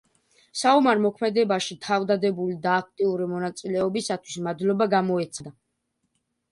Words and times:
საომარ 0.61 1.01
მოქმედებაში 1.03 1.77
თავდადებული 1.83 2.57
და 2.65 2.73
აქტიური 2.85 3.31
მონაწილეობისათვის 3.35 4.43
მადლობა 4.49 4.93
გამოეცხადა. 4.97 5.55